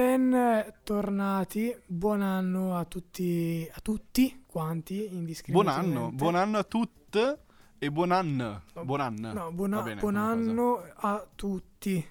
[0.00, 5.08] Ben tornati, buon anno a tutti, a tutti quanti
[5.46, 7.38] Buon anno, buon anno a tutte
[7.78, 8.64] e buon anno.
[8.84, 9.32] Buon anno.
[9.32, 10.32] No, buona- bene, buon una cosa.
[10.50, 12.06] anno a tutti.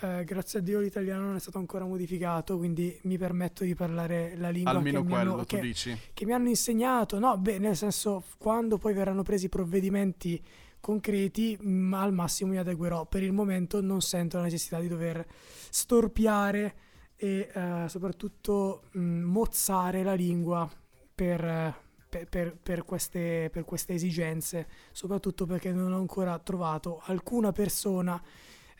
[0.00, 4.34] Eh, grazie a Dio l'italiano non è stato ancora modificato, quindi mi permetto di parlare
[4.36, 5.96] la lingua Almeno che, mi quello, hanno, tu che- dici.
[6.12, 7.20] che mi hanno insegnato.
[7.20, 10.42] No, beh, nel senso, quando poi verranno presi provvedimenti
[10.80, 13.06] concreti, mm, al massimo mi adeguerò.
[13.06, 15.24] Per il momento non sento la necessità di dover
[15.70, 16.74] storpiare
[17.22, 20.68] e eh, soprattutto mm, mozzare la lingua
[21.14, 21.74] per,
[22.08, 28.20] per- per- per queste, per queste esigenze, soprattutto perché non ho ancora trovato alcuna persona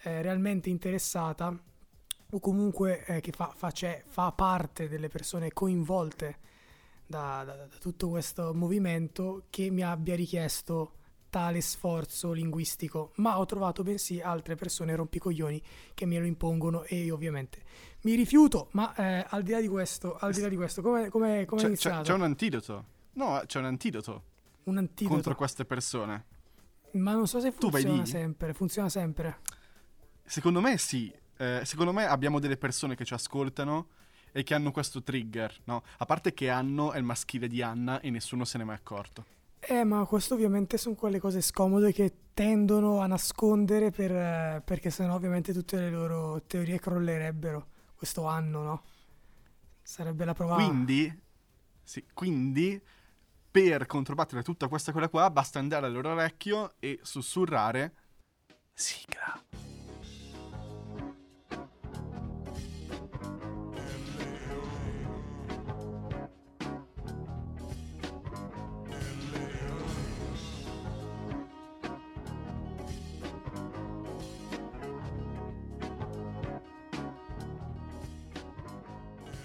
[0.04, 1.54] eh, realmente interessata
[2.32, 6.38] o comunque eh, che fa, face- fa parte delle persone coinvolte
[7.06, 10.92] da, da- da tutto questo movimento che mi abbia richiesto
[11.28, 15.62] tale sforzo linguistico, ma ho trovato bensì altre persone rompicoglioni
[15.94, 17.62] che me lo impongono e io ovviamente
[18.02, 21.08] mi rifiuto, ma eh, al di là di questo, al di là di questo, come,
[21.08, 22.02] come, come è C'è, c'è- iniziato?
[22.02, 22.84] c'è un antidoto.
[23.12, 24.22] No, c'è un antidoto
[24.64, 26.24] un antidoto, contro queste persone.
[26.92, 29.38] ma non so se funziona sempre, funziona sempre.
[30.24, 31.12] Secondo me sì.
[31.36, 33.88] Eh, secondo me abbiamo delle persone che ci ascoltano
[34.32, 35.82] e che hanno questo trigger, no?
[35.98, 39.24] A parte che Anno è il maschile di Anna e nessuno se n'è mai accorto.
[39.58, 44.90] Eh, ma questo ovviamente sono quelle cose scomode che tendono a nascondere per, eh, perché
[44.90, 47.66] sennò ovviamente tutte le loro teorie crollerebbero
[48.00, 48.82] questo anno, no?
[49.82, 50.54] Sarebbe la prova.
[50.54, 51.20] Quindi,
[51.82, 52.80] sì, quindi,
[53.50, 57.94] per controbattere tutta questa cosa qua, basta andare al loro orecchio e sussurrare
[58.72, 59.49] sigla.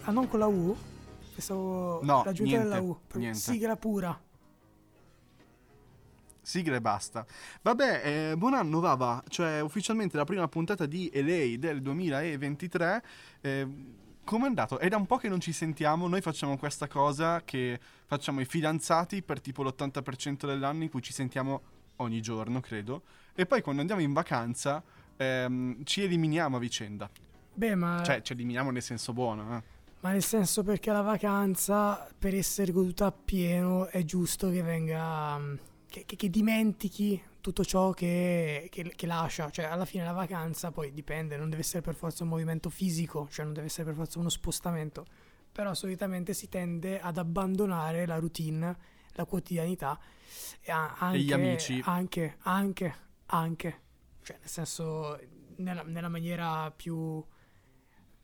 [0.05, 0.75] Ah, non con la U?
[1.33, 2.97] Pensavo No, l'aggiunta niente, della U.
[3.13, 3.37] niente.
[3.39, 4.19] Sigla pura.
[6.41, 7.25] Sigla e basta.
[7.63, 8.01] Vabbè,
[8.31, 13.03] eh, buon anno Vava, cioè ufficialmente la prima puntata di LA del 2023.
[13.41, 13.67] Eh,
[14.23, 14.79] Come è andato?
[14.79, 18.45] È da un po' che non ci sentiamo, noi facciamo questa cosa che facciamo i
[18.45, 21.61] fidanzati per tipo l'80% dell'anno in cui ci sentiamo
[21.97, 23.03] ogni giorno, credo,
[23.35, 24.83] e poi quando andiamo in vacanza
[25.15, 27.07] ehm, ci eliminiamo a vicenda.
[27.53, 29.63] Beh, ma, Cioè, ci eliminiamo nel senso buono, eh.
[30.05, 35.35] Ma nel senso perché la vacanza, per essere goduta appieno, è giusto che venga.
[35.39, 35.55] mm,
[35.89, 39.49] che, che- che dimentichi tutto ciò che, che- lascia.
[39.49, 43.27] Cioè, alla fine la vacanza poi dipende, non deve essere per forza un movimento fisico,
[43.31, 45.07] cioè non deve essere per forza uno spostamento.
[45.51, 48.77] Però solitamente si tende ad abbandonare la routine,
[49.13, 49.97] la quotidianità
[50.61, 51.81] e anche, gli amici.
[51.83, 52.95] Anche, anche,
[53.27, 53.81] anche.
[54.21, 55.19] Cioè, nel senso,
[55.55, 57.25] nella, nella maniera più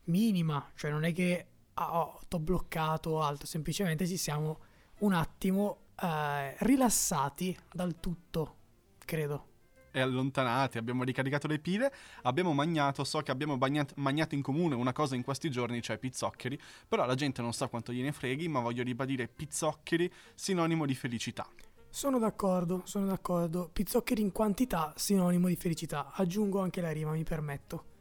[0.04, 4.58] minima, cioè non è che oh, t'ho bloccato o altro, semplicemente ci siamo
[4.98, 8.56] un attimo eh, rilassati dal tutto,
[9.04, 9.46] credo.
[9.92, 14.74] e allontanati, abbiamo ricaricato le pile, abbiamo magnato, so che abbiamo bagnat- magnato in comune
[14.74, 18.48] una cosa in questi giorni, cioè pizzoccheri, però la gente non sa quanto gliene freghi,
[18.48, 21.46] ma voglio ribadire pizzoccheri sinonimo di felicità.
[21.90, 23.68] Sono d'accordo, sono d'accordo.
[23.70, 26.10] Pizzoccheri in quantità, sinonimo di felicità.
[26.14, 27.91] Aggiungo anche la rima, mi permetto.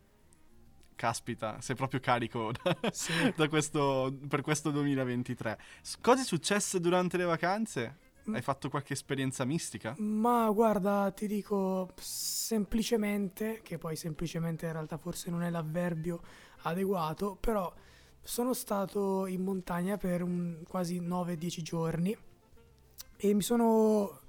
[1.01, 3.11] Caspita, sei proprio carico da, Sì.
[3.35, 5.57] da questo, per questo 2023.
[5.81, 7.97] S- Cosa è successo durante le vacanze?
[8.31, 9.95] Hai fatto qualche esperienza mistica?
[9.97, 16.21] Ma guarda, ti dico semplicemente, che poi semplicemente in realtà forse non è l'avverbio
[16.61, 17.73] adeguato, però
[18.21, 22.15] sono stato in montagna per un quasi 9-10 giorni
[23.17, 24.19] e mi sono,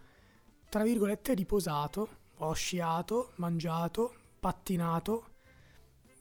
[0.70, 5.26] tra virgolette, riposato, ho sciato, mangiato, pattinato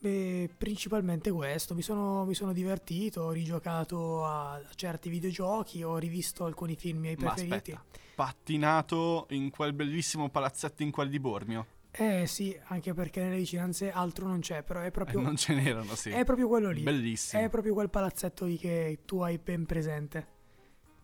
[0.02, 6.44] e principalmente questo, mi sono, mi sono divertito, ho rigiocato a certi videogiochi, ho rivisto
[6.44, 7.72] alcuni film miei Ma preferiti.
[7.72, 7.84] aspetta,
[8.16, 11.66] pattinato in quel bellissimo palazzetto in quel di Bormio?
[11.92, 15.54] Eh sì, anche perché nelle vicinanze altro non c'è, però è Eh, proprio, non ce
[15.54, 16.10] n'erano, sì.
[16.10, 16.82] è proprio quello lì.
[16.82, 17.40] Bellissimo.
[17.42, 20.26] È proprio quel palazzetto lì che tu hai ben presente.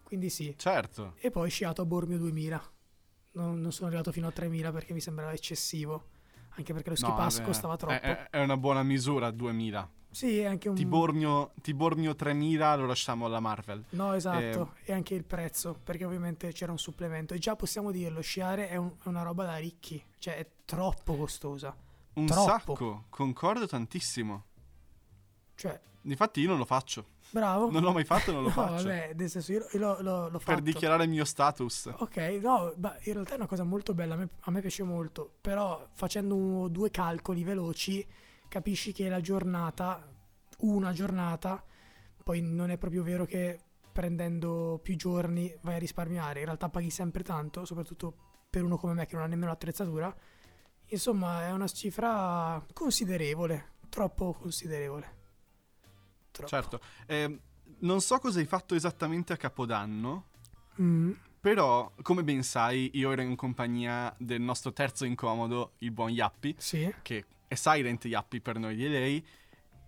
[0.02, 0.54] Quindi sì.
[0.56, 1.14] Certo.
[1.20, 2.72] E poi sciato a Bormio 2000.
[3.32, 6.06] Non, non sono arrivato fino a 3000 perché mi sembrava eccessivo.
[6.58, 7.92] Anche perché lo ski pass costava troppo.
[7.94, 9.90] È, è- una buona misura, 2000.
[10.10, 10.74] Sì, anche un...
[10.74, 13.84] Tibornio, Tibornio 3000 lo lasciamo alla Marvel.
[13.90, 14.74] No, esatto.
[14.84, 17.34] E anche il prezzo, perché ovviamente c'era un supplemento.
[17.34, 20.02] E già possiamo dirlo, sciare è, un- è una roba da ricchi.
[20.18, 21.76] Cioè, è troppo costosa.
[22.14, 22.48] Un Troppo.
[22.48, 24.44] sacco, concordo tantissimo.
[25.54, 27.04] Cioè, Difatti io non lo faccio.
[27.30, 27.70] Bravo.
[27.70, 28.84] Non l'ho mai fatto non lo no, faccio.
[28.84, 31.90] vabbè, nel senso io, io l'ho, l'ho, l'ho per dichiarare il mio status.
[31.98, 35.34] Ok, no, in realtà è una cosa molto bella, a me, a me piace molto,
[35.40, 38.06] però facendo un- due calcoli veloci
[38.48, 40.06] capisci che la giornata
[40.60, 41.62] una giornata,
[42.24, 43.60] poi non è proprio vero che
[43.92, 48.14] prendendo più giorni vai a risparmiare, in realtà paghi sempre tanto, soprattutto
[48.50, 50.14] per uno come me che non ha nemmeno l'attrezzatura.
[50.90, 55.16] Insomma, è una cifra considerevole, troppo considerevole.
[56.30, 56.48] Troppo.
[56.48, 56.80] Certo.
[57.06, 57.38] Eh,
[57.80, 60.24] non so cosa hai fatto esattamente a Capodanno,
[60.80, 61.10] Mm,
[61.40, 66.54] però, come ben sai, io ero in compagnia del nostro terzo incomodo, il buon Yappi,
[66.56, 66.92] sì.
[67.02, 69.26] che è Silent Yappi per noi di lei.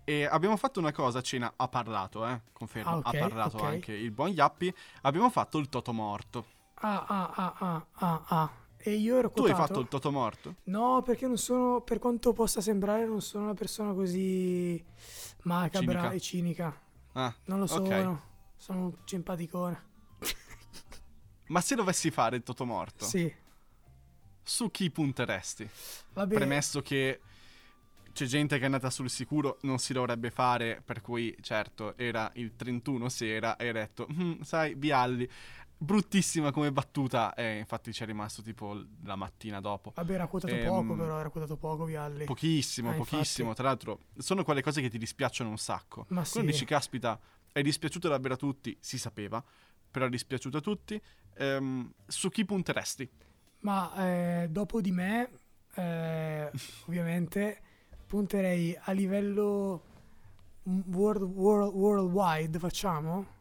[0.03, 3.57] E abbiamo fatto una cosa a cena, ha parlato, eh, confermo, Ah, ok, ha parlato
[3.57, 3.63] ok.
[3.63, 4.73] anche il buon Yappi.
[5.03, 6.45] Abbiamo fatto il Toto Morto.
[6.75, 8.51] Ah, ah, ah, ah, ah, ah.
[8.83, 9.67] E io ero Tu hai quotato?
[9.67, 10.55] fatto il Toto Morto?
[10.65, 14.83] No, perché non sono, per quanto possa sembrare, non sono una persona così
[15.43, 16.11] macabra Cinica.
[16.11, 16.81] e cinica.
[17.13, 18.29] Ah, Non lo sono.
[18.57, 19.89] Sono un simpaticone.
[21.47, 23.33] Ma se dovessi fare il Toto Morto, Sì.
[24.41, 25.69] su chi punteresti?
[26.13, 26.33] Vabbè.
[26.35, 27.19] Premesso che
[28.13, 32.31] c'è gente che è andata sul sicuro, non si dovrebbe fare, per cui certo era
[32.35, 35.27] il 31 sera e hai detto, "Mm, sai, Bialli,
[35.81, 39.91] bruttissima come battuta e infatti ci è rimasto tipo la mattina dopo.
[39.95, 42.25] Vabbè, era quotato Ehm, poco, però era quotato poco, Vialli.
[42.25, 43.09] Pochissimo, infatti.
[43.09, 46.05] pochissimo, tra l'altro sono quelle cose che ti dispiacciono un sacco.
[46.09, 46.57] Ma Quando sì.
[46.57, 47.19] dici, caspita,
[47.51, 49.43] è dispiaciuto davvero a tutti, si sapeva,
[49.89, 51.01] però è dispiaciuto a tutti,
[51.35, 53.09] ehm, su chi punteresti?
[53.61, 55.29] Ma eh, dopo di me,
[55.75, 56.51] eh,
[56.85, 57.61] ovviamente,
[58.05, 59.83] punterei a livello
[60.63, 63.39] world, world- worldwide, facciamo?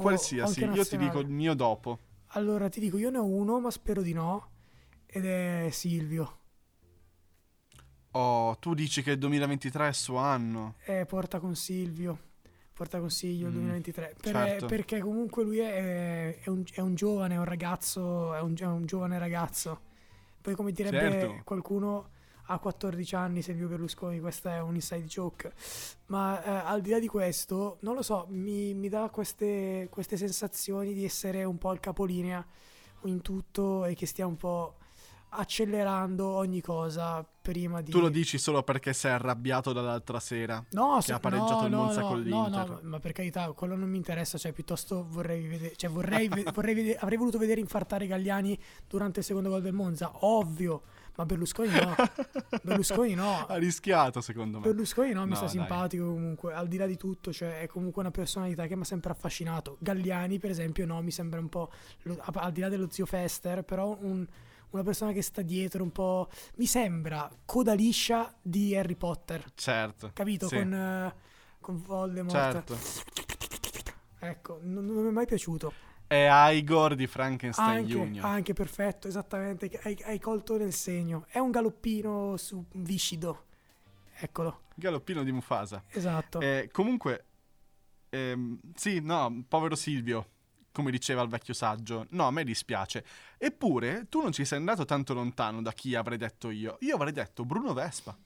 [0.00, 1.98] Qualsiasi, io ti dico il mio dopo.
[2.32, 4.50] Allora, ti dico, io ne ho uno, ma spero di no,
[5.06, 6.36] ed è Silvio.
[8.12, 10.74] Oh, tu dici che il 2023 è il suo anno.
[10.84, 12.26] Eh, porta con Silvio.
[12.72, 14.14] Porta consiglio il Mm, 2023.
[14.20, 14.66] Per- certo.
[14.66, 18.64] Perché comunque lui è, è un, è un giovane, è un ragazzo, è un, è
[18.66, 19.80] un giovane ragazzo.
[20.40, 21.40] Poi come direbbe Certo.
[21.44, 22.10] qualcuno
[22.50, 25.52] ha 14 anni Silvio Berlusconi, questa è un inside joke.
[26.06, 30.16] Ma eh, al di là di questo, non lo so, mi, mi dà queste, queste
[30.16, 32.44] sensazioni di essere un po' al capolinea
[33.02, 34.76] in tutto e che stia un po'
[35.30, 37.90] accelerando ogni cosa prima di...
[37.90, 40.64] Tu lo dici solo perché sei arrabbiato dall'altra sera.
[40.70, 42.68] No, che se- ha pareggiato no, il no, Monza no, con no, l'Inter.
[42.68, 46.44] no, ma per carità, quello non mi interessa, cioè piuttosto vorrei vedere, cioè vorrei, ve-
[46.54, 50.82] vorrei vedere, avrei voluto vedere infartare Gagliani durante il secondo gol del Monza, ovvio,
[51.18, 51.94] ma Berlusconi no,
[52.62, 54.66] Berlusconi no, Ha rischiato, secondo me.
[54.68, 55.54] Berlusconi no, mi No, sta dai.
[55.54, 58.84] simpatico comunque, al di là di tutto, cioè è comunque una personalità che mi ha
[58.84, 59.76] sempre affascinato.
[59.80, 61.72] Galliani, per esempio, no, mi sembra un po',
[62.34, 64.24] al di là dello zio Fester, però un-
[64.70, 69.42] una persona che sta dietro un po', mi sembra coda liscia di Harry Potter.
[69.54, 70.10] Certo.
[70.14, 70.46] Capito?
[70.46, 70.56] Sì.
[70.56, 71.14] Con, eh,
[71.60, 72.30] con Voldemort.
[72.32, 72.78] Certo.
[74.20, 75.72] Ecco, non, non mi è mai piaciuto.
[76.08, 78.24] È Igor di Frankenstein Anche, Junior.
[78.24, 79.70] anche perfetto, esattamente.
[79.82, 81.26] Hai, hai colto nel segno.
[81.28, 83.44] È un galoppino su viscido.
[84.20, 85.84] Eccolo, Galoppino di Mufasa.
[85.90, 86.40] esatto.
[86.40, 87.24] Eh, comunque,
[88.08, 90.30] ehm, sì, no, povero Silvio,
[90.72, 92.06] come diceva il vecchio saggio.
[92.10, 93.04] No, a me dispiace.
[93.36, 96.78] Eppure, tu non ci sei andato tanto lontano da chi avrei detto io.
[96.80, 98.16] Io avrei detto Bruno Vespa.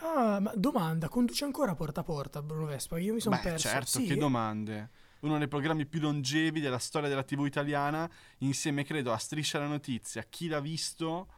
[0.00, 2.98] Ah, ma domanda, conduce ancora porta a porta Bruno Vespa?
[2.98, 3.68] Io mi sono perso.
[3.68, 4.04] certo, Sì?
[4.06, 4.90] che domande.
[5.20, 8.08] Uno dei programmi più longevi della storia della TV italiana,
[8.38, 11.28] insieme credo a Striscia la Notizia, Chi l'ha visto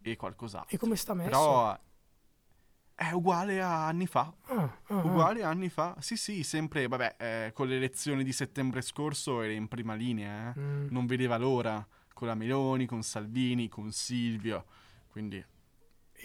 [0.00, 0.74] e qualcos'altro.
[0.74, 1.28] E come sta messo?
[1.28, 1.78] Però
[2.94, 4.32] è uguale a anni fa.
[4.44, 5.04] Ah, ah, ah.
[5.04, 5.96] Uguale a anni fa.
[6.00, 10.52] Sì, sì, sempre, vabbè, eh, con le elezioni di settembre scorso era in prima linea,
[10.54, 10.58] eh.
[10.58, 10.86] Mm.
[10.90, 11.86] Non vedeva l'ora.
[12.14, 14.64] Con la Meloni, con Salvini, con Silvio.
[15.10, 15.44] Quindi,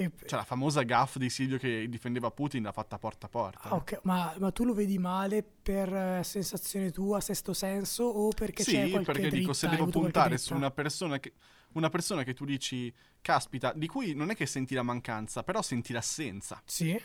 [0.04, 3.70] E- cioè la famosa gaff di Silvio che difendeva Putin l'ha fatta porta a porta.
[3.70, 8.30] ah, ok, ma, ma tu lo vedi male per eh, sensazione tua, sesto senso, o
[8.30, 9.54] perché c'è sì, qualche perché dico, dritta?
[9.54, 11.34] se Hai devo puntare su una persona che...
[11.74, 15.62] Una persona che tu dici, caspita, di cui non è che senti la mancanza, però
[15.62, 16.62] senti l'assenza.
[16.66, 17.02] Sì?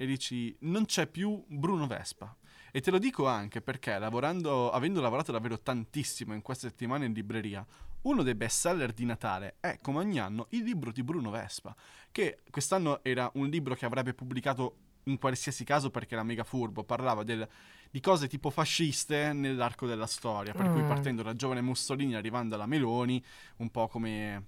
[0.00, 2.34] e dici non c'è più Bruno Vespa.
[2.70, 7.12] E te lo dico anche perché lavorando, avendo lavorato davvero tantissimo in queste settimane in
[7.12, 7.66] libreria,
[8.02, 11.74] uno dei best seller di Natale è come ogni anno il libro di Bruno Vespa,
[12.12, 16.84] che quest'anno era un libro che avrebbe pubblicato in qualsiasi caso perché era mega furbo,
[16.84, 17.48] parlava del-
[17.90, 20.88] di cose tipo fasciste nell'arco della storia, per cui Mm.
[20.88, 23.22] partendo da giovane Mussolini arrivando alla Meloni,
[23.58, 24.44] un po' come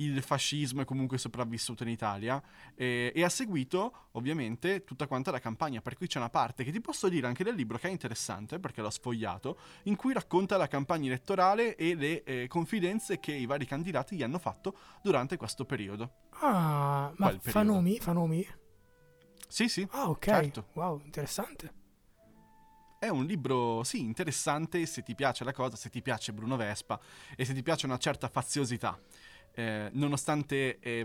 [0.00, 2.42] il fascismo è comunque sopravvissuto in Italia
[2.74, 6.70] e, e ha seguito ovviamente tutta quanta la campagna per cui c'è una parte che
[6.72, 10.56] ti posso dire anche del libro che è interessante perché l'ho sfogliato in cui racconta
[10.56, 15.36] la campagna elettorale e le eh, confidenze che i vari candidati gli hanno fatto durante
[15.36, 17.72] questo periodo Ah, ma Qual fa periodo?
[17.72, 17.98] nomi?
[17.98, 18.46] Fa nomi?
[19.48, 20.24] sì sì Ah, ok.
[20.24, 20.66] Certo.
[20.74, 21.72] Wow, interessante.
[23.00, 26.98] È un libro, sì, interessante se ti piace la cosa, se ti piace Bruno Vespa
[27.36, 28.98] e se ti piace una certa faziosità.
[29.58, 31.04] Eh, nonostante eh,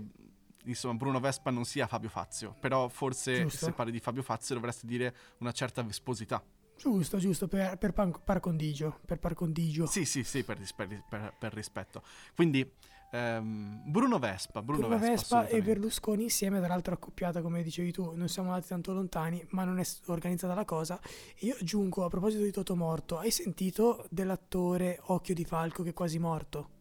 [0.66, 3.66] insomma Bruno Vespa non sia Fabio Fazio, però forse Giusto.
[3.66, 6.44] se parli di Fabio Fazio dovresti dire una certa vesposità.
[6.78, 9.88] Giusto, giusto, per, per pan- par condigio, per par condigio.
[9.88, 12.04] Sì, sì, sì, per, per- per- rispetto.
[12.36, 12.70] Quindi
[13.12, 15.66] ehm, Bruno Vespa, Bruno, Bruno Vespa, e assolutamente.
[15.66, 19.80] Berlusconi insieme, tra l'altro accoppiata come dicevi tu, non siamo andati tanto lontani, ma non
[19.80, 21.00] è organizzata la cosa.
[21.40, 25.90] E io aggiungo, a proposito di Toto morto, hai sentito dell'attore Occhio di Falco che
[25.90, 26.73] è quasi morto?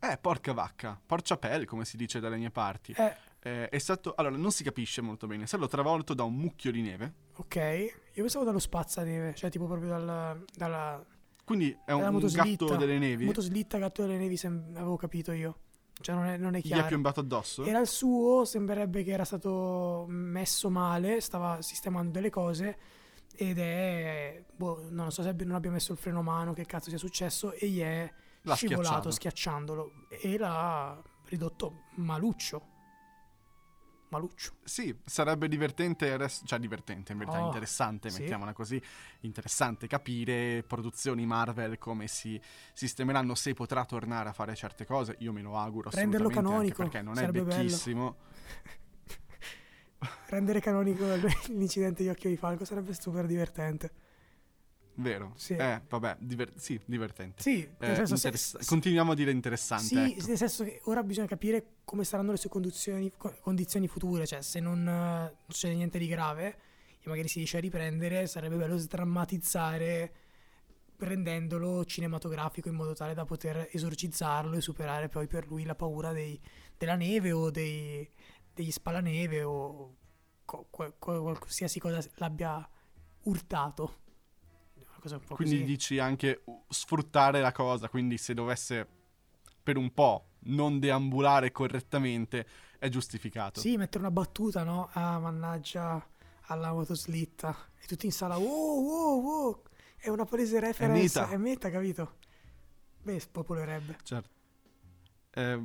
[0.00, 2.92] Eh, porca vacca, porciapelle, come si dice dalle mie parti.
[2.96, 3.14] Eh,
[3.46, 6.72] Eh, è stato, allora, non si capisce molto bene, è stato travolto da un mucchio
[6.72, 11.04] di neve, ok, io pensavo dallo spazzaneve, cioè tipo proprio dal- dalla,
[11.44, 15.58] quindi è un, un gatto delle nevi, Motoslitta, gatto delle nevi, sem- avevo capito io.
[15.98, 16.88] Cioè non è, non è gli è chiaro.
[16.88, 17.64] piombato addosso.
[17.64, 22.76] Era il suo, sembrerebbe che era stato messo male, stava sistemando delle cose
[23.34, 26.66] ed è, boh, non so se abbia- non abbia messo il freno a mano, che
[26.66, 28.12] cazzo sia successo, e gli è
[28.46, 29.10] L'ha scivolato schiacciato.
[29.10, 32.74] schiacciandolo e l'ha ridotto maluccio.
[34.08, 34.52] Maluccio.
[34.62, 38.20] Sì, sarebbe divertente, adesso- cioè divertente, in verità Oh, interessante, sì.
[38.20, 38.80] mettiamola così,
[39.22, 42.40] interessante capire produzioni Marvel come si
[42.72, 47.02] sistemeranno, se potrà tornare a fare certe cose, io me lo auguro Renderlo canonico, perché
[47.02, 48.16] non è vecchissimo.
[50.28, 51.04] Rendere canonico
[51.48, 53.90] l'incidente di Occhio di Falco sarebbe super divertente.
[54.98, 55.32] Vero?
[55.36, 55.54] Sì.
[55.54, 57.42] Eh, vabbè, diver- sì, divertente.
[57.42, 59.84] Sì, Eh, se- interessa- continuiamo a dire interessante.
[59.84, 60.26] Sì, ecco.
[60.28, 64.40] nel senso che ora bisogna capire come saranno le sue condizioni, co- condizioni future, cioè
[64.42, 66.46] se non eh, succede niente di grave
[67.00, 70.12] e magari si riesce a riprendere, sarebbe bello sdrammatizzare
[70.98, 76.12] rendendolo cinematografico in modo tale da poter esorcizzarlo e superare poi per lui la paura
[76.12, 76.40] dei-
[76.78, 78.08] della neve o dei-
[78.54, 79.94] degli spalaneve o
[80.46, 82.66] co- qual- qualsiasi cosa l'abbia
[83.24, 84.04] urtato.
[85.06, 85.66] Una cosa un po' Quindi così.
[85.66, 88.86] dici anche sfruttare la cosa, quindi se dovesse
[89.62, 92.46] per un po' non deambulare correttamente
[92.78, 93.60] è giustificato.
[93.60, 94.88] Sì, mettere una battuta, no?
[94.92, 96.04] Ah, mannaggia
[96.48, 97.56] alla motoslitta.
[97.80, 99.62] E tutti in sala, wow, wow, wow.
[99.96, 101.20] È una palese reference.
[101.20, 101.28] meta.
[101.32, 102.16] È meta, capito?
[103.02, 103.96] Beh, spopolerebbe.
[104.02, 104.28] Certo.
[105.30, 105.64] Eh,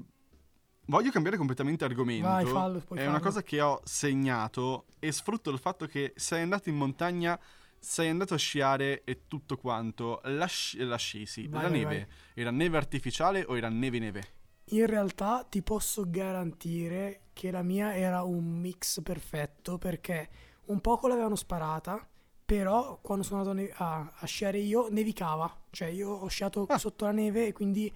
[0.86, 2.28] voglio cambiare completamente argomento.
[2.28, 3.20] Vai, fallo, È una farlo.
[3.20, 7.40] cosa che ho segnato e sfrutto il fatto che sei andato in montagna,
[7.84, 10.22] sei andato a sciare e tutto quanto.
[10.26, 11.48] La, sci- la sci, sì.
[11.48, 12.08] Vai, la vai, neve.
[12.36, 14.24] Era neve artificiale o era neve neve?
[14.66, 20.30] In realtà ti posso garantire che la mia era un mix perfetto perché
[20.66, 22.08] un poco l'avevano sparata,
[22.46, 25.52] però quando sono andato ne- a, a sciare io nevicava.
[25.72, 26.78] Cioè io ho sciato Ah.
[26.78, 27.92] sotto la neve e quindi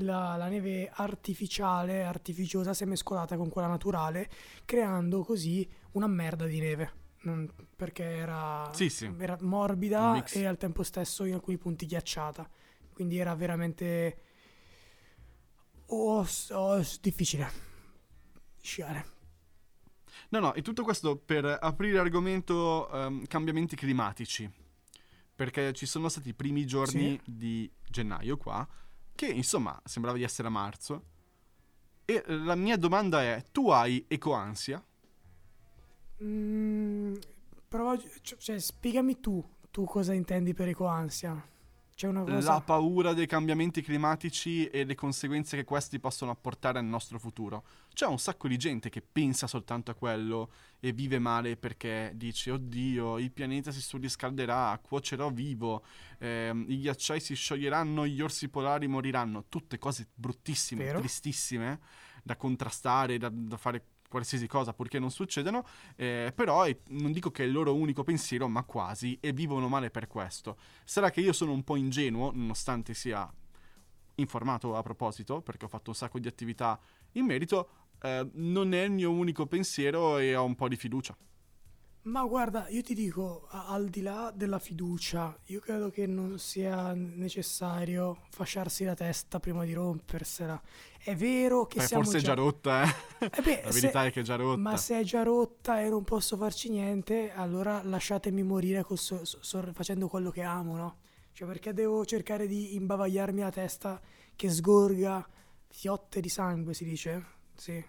[0.00, 4.28] la, la neve artificiale, artificiosa, si è mescolata con quella naturale,
[4.66, 6.92] creando così una merda di neve.
[7.22, 9.12] Non- perché era, Sì, sì.
[9.18, 12.48] era morbida e al tempo stesso in alcuni punti ghiacciata.
[12.92, 14.20] Quindi era veramente
[15.86, 17.50] oh, oh, difficile
[18.60, 19.14] sciare.
[20.30, 24.50] No, no, e tutto questo per aprire argomento ehm, cambiamenti climatici.
[25.34, 28.66] Perché ci sono stati i primi giorni di gennaio qua,
[29.14, 31.04] che insomma sembrava di essere a marzo.
[32.06, 34.82] E la mia domanda è: tu hai ecoansia?
[36.22, 37.14] Mm,
[37.68, 41.54] però, cioè, spiegami tu, tu cosa intendi per ecoansia.
[41.96, 42.52] C'è una cosa...
[42.52, 47.64] La paura dei cambiamenti climatici e le conseguenze che questi possono apportare al nostro futuro.
[47.94, 52.50] C'è un sacco di gente che pensa soltanto a quello e vive male perché dice:
[52.50, 55.84] Oddio, il pianeta si surriscalderà, cuocerò vivo,
[56.18, 59.46] ehm, i ghiacciai si scioglieranno, gli orsi polari moriranno.
[59.48, 60.98] Tutte cose bruttissime, Vero.
[60.98, 61.80] tristissime
[62.22, 65.64] da contrastare, da, da fare qualsiasi cosa purché non succedano.
[65.96, 69.68] eh, però è- non dico che è il loro unico pensiero, ma quasi, e vivono
[69.68, 70.56] male per questo.
[70.84, 73.30] Sarà che io sono un po' ingenuo, nonostante sia
[74.16, 76.78] informato a proposito, perché ho fatto un sacco di attività
[77.12, 77.68] in merito.
[78.02, 81.16] eh, non è il mio unico pensiero e ho un po' di fiducia.
[82.06, 86.38] Ma guarda, io ti dico, a- al di là della fiducia, io credo che non
[86.38, 90.60] sia necessario fasciarsi la testa prima di rompersela.
[91.02, 92.94] È vero che Beh, siamo forse è già rotta, eh.
[93.34, 94.60] Eh beh, La se- verità è che è già rotta.
[94.60, 99.72] Ma se è già rotta e non posso farci niente, allora lasciatemi morire so- so-
[99.72, 100.96] facendo quello che amo, no?
[101.32, 104.00] Cioè, perché devo cercare di imbavagliarmi la testa
[104.36, 105.26] che sgorga
[105.66, 107.24] fiotte di sangue, si dice?
[107.54, 107.84] Sì,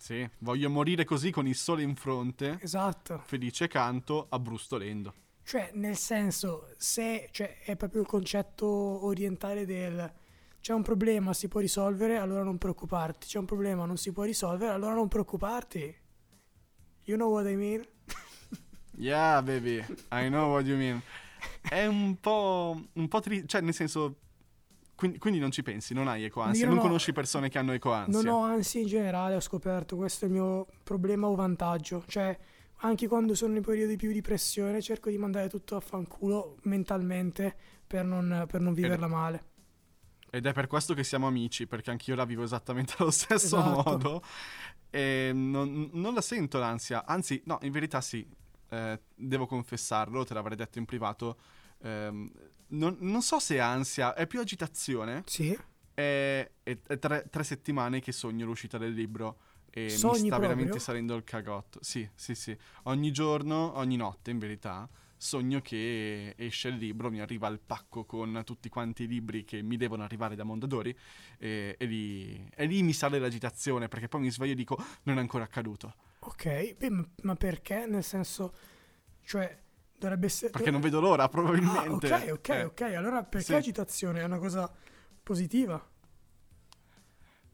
[0.00, 3.20] Sì, voglio morire così con il sole in fronte, esatto.
[3.26, 5.12] felice canto, abbrustolendo.
[5.42, 8.66] Cioè, nel senso, se cioè, è proprio il concetto
[9.04, 10.10] orientale del
[10.58, 13.26] c'è un problema, si può risolvere, allora non preoccuparti.
[13.26, 15.94] C'è un problema, non si può risolvere, allora non preoccuparti.
[17.04, 17.86] You know what I mean?
[18.96, 21.00] Yeah, baby, I know what you mean.
[21.62, 24.16] È un po', un po' tri- cioè nel senso,
[25.00, 27.72] quindi, quindi non ci pensi, non hai ecoansia, non non ho- conosci persone che hanno
[27.72, 28.22] ecoansia.
[28.22, 32.04] Non ho ansia in generale, ho scoperto questo è il mio problema o vantaggio.
[32.06, 32.38] Cioè,
[32.82, 37.56] anche quando sono in periodi più di pressione, cerco di mandare tutto a fanculo mentalmente
[37.86, 39.44] per non, per non viverla male.
[40.30, 43.90] Ed è per questo che siamo amici, perché anch'io la vivo esattamente allo stesso Esatto.
[43.90, 44.22] modo.
[44.90, 48.28] E non, non la sento l'ansia, anzi, no, in verità sì,
[48.68, 51.38] eh, devo confessarlo, te l'avrei detto in privato.
[51.82, 52.30] Ehm,
[52.68, 55.26] non, non so se è ansia, è più agitazione.
[55.26, 55.56] Sì,
[55.94, 60.38] È, è- è tre, tre settimane che sogno l'uscita del libro e Sogni mi sta
[60.38, 60.38] proprio?
[60.38, 61.78] veramente salendo il cagotto.
[61.82, 62.56] Sì, sì, sì.
[62.84, 68.04] Ogni giorno, ogni notte in verità, sogno che esce il libro, mi arriva il pacco
[68.04, 70.96] con tutti quanti i libri che mi devono arrivare da Mondadori
[71.38, 75.18] e, e lì, e lì mi sale l'agitazione perché poi mi sveglio e dico non
[75.18, 75.94] è ancora accaduto.
[76.20, 76.76] ok.
[76.78, 77.86] Beh, ma, ma perché?
[77.86, 78.54] Nel senso,
[79.22, 79.58] cioè,
[80.00, 80.50] dovrebbe essere...
[80.50, 82.12] Perché non vedo l'ora Ah, probabilmente.
[82.12, 82.80] ok, ok, Eh, ok.
[82.96, 83.54] Allora perché sì.
[83.54, 84.20] agitazione?
[84.20, 84.72] È una cosa
[85.22, 85.80] positiva.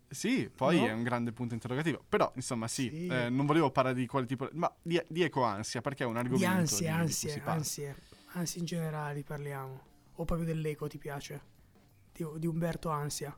[0.09, 0.87] Sì, poi No?
[0.87, 2.03] è un grande punto interrogativo.
[2.09, 3.07] Però, insomma, sì, Sì.
[3.09, 4.49] eh, non volevo parlare di quale tipo...
[4.53, 7.53] Ma di, di ecoansia, perché è un argomento Di ansie, di ansie, si parla.
[7.55, 7.97] ansie.
[8.35, 9.81] Ansie in generale parliamo.
[10.15, 11.41] O proprio dell'eco ti piace?
[12.12, 13.37] Di, di Umberto Ansia.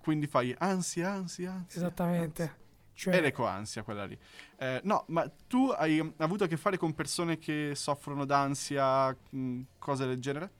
[0.00, 1.76] Quindi fai ansia, ansia, ansia.
[1.76, 2.60] Esattamente.
[2.94, 4.18] Cioè, È l'ecoansia quella lì.
[4.56, 9.60] Eh, no, ma tu hai avuto a che fare con persone che soffrono d'ansia, mh,
[9.78, 10.50] cose del genere?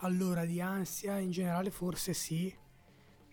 [0.00, 2.52] Allora, di ansia in generale forse sì.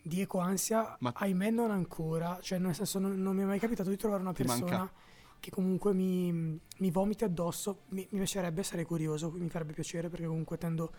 [0.02, 2.38] Di ecoansia, Ma- ahimè, non ancora.
[2.40, 4.92] Cioè, nel senso, non, non mi è mai capitato di trovare una persona manca?
[5.40, 7.82] che comunque mi, mi vomiti addosso.
[7.90, 10.92] Mi, mi piacerebbe, sarei curioso, mi farebbe piacere perché comunque tendo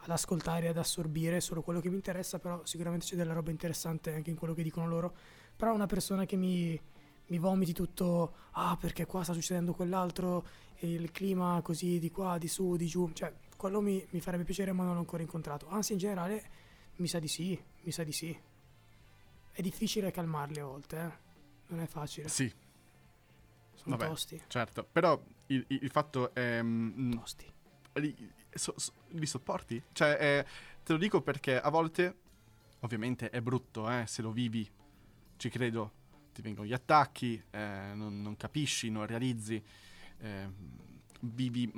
[0.00, 3.50] ad ascoltare e ad assorbire solo quello che mi interessa, però sicuramente c'è della roba
[3.50, 5.14] interessante anche in quello che dicono loro.
[5.58, 6.80] Però una persona che mi,
[7.26, 10.46] mi vomiti tutto, ah perché qua sta succedendo quell'altro,
[10.82, 14.70] il clima così di qua, di su, di giù, cioè quello mi, mi farebbe piacere
[14.70, 15.66] ma non l'ho ancora incontrato.
[15.68, 16.48] Anzi in generale
[16.98, 18.38] mi sa di sì, mi sa di sì.
[19.50, 21.12] È difficile calmarli a volte, eh?
[21.70, 22.48] non è facile, Sì,
[23.74, 24.08] sono vabbè.
[24.10, 24.86] tosti, certo.
[24.90, 26.62] Però il, il- fatto è...
[26.62, 27.52] mh, tosti.
[27.94, 29.82] li, so- so- li sopporti?
[29.90, 30.46] Cioè, eh,
[30.84, 32.16] te lo dico perché a volte,
[32.80, 34.70] ovviamente è brutto, eh, se lo vivi,
[35.38, 35.92] ci credo,
[36.34, 39.62] ti vengono gli attacchi, eh, non, non capisci, non realizzi,
[40.18, 40.48] eh,
[41.20, 41.70] vivi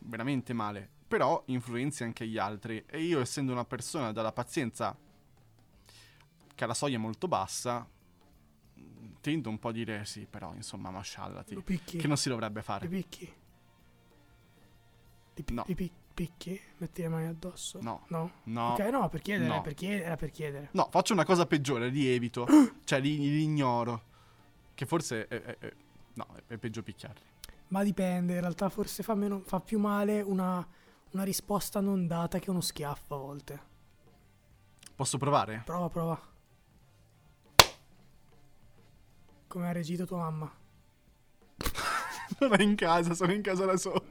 [0.00, 4.96] veramente male, però influenzi anche gli altri e io essendo una persona dalla pazienza
[6.54, 7.86] che ha la soglia molto bassa,
[9.20, 12.88] tendo un po' a dire sì, però insomma, masciallati, che non si dovrebbe fare.
[12.88, 13.32] picchi.
[15.34, 15.62] Li, pi- No.
[15.64, 15.97] pi- picchi?
[16.78, 17.78] Metti le mani addosso?
[17.80, 18.04] No.
[18.08, 18.30] No?
[18.44, 18.72] No.
[18.72, 19.60] Ok, no, per chiedere, No.
[19.60, 20.68] per chiedere, era per chiedere.
[20.72, 22.46] No, faccio una cosa peggiore, li evito.
[22.84, 24.02] cioè, li, li ignoro.
[24.74, 25.72] Che forse è, è- è-
[26.14, 27.22] no, è, è peggio picchiarli.
[27.68, 30.66] Ma dipende, in realtà forse fa, meno, fa più male una,
[31.12, 33.60] una risposta non data che uno schiaffo a volte.
[34.96, 35.62] Posso provare?
[35.64, 36.20] Prova, prova.
[39.46, 40.52] Come ha reagito tua mamma?
[42.40, 44.04] Non è in casa, sono in casa da solo.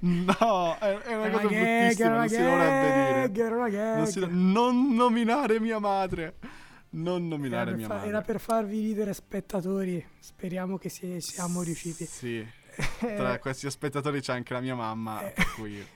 [0.00, 3.44] No, è, è una Era cosa gag, bruttissima, era non si dovrebbe dire.
[3.46, 3.96] Era una gag.
[3.96, 6.34] Non, si do- non nominare mia madre.
[6.90, 8.08] Non Era nominare per, mia fa- madre.
[8.08, 10.04] era per farvi ridere spettatori.
[10.18, 12.04] Speriamo che si- siamo riusciti.
[12.06, 12.46] Sì,
[13.00, 15.30] tra questi spettatori c'è anche la mia mamma, Eh.
[15.32, 15.86] per cui...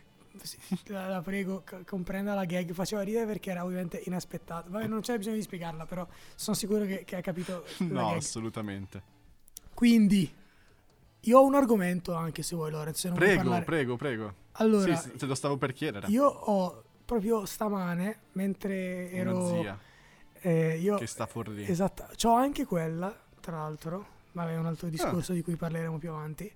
[0.89, 2.73] La, la prego, c- comprenda la gag.
[2.73, 4.69] Faceva ridere perché era ovviamente inaspettato.
[4.71, 9.03] Vabbè, non c'è bisogno di spiegarla, però sono sicuro che, che ha capito No, assolutamente.
[9.73, 10.31] Quindi,
[11.21, 13.11] io ho un argomento anche se vuoi, Lorenzo.
[13.13, 14.35] Prego, prego, prego.
[14.53, 16.07] Allora, sì, te lo stavo per chiedere.
[16.09, 19.47] io ho proprio stamane, mentre Una ero.
[19.49, 19.79] zia
[20.41, 21.65] eh, io, che sta fuori lì.
[21.69, 24.69] Esatto, c'ho anche quella, tra l'altro, ma è un Ah.
[24.69, 26.51] altro discorso di cui parleremo più avanti.